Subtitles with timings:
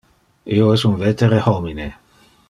[0.59, 1.87] Io es un vetere homine.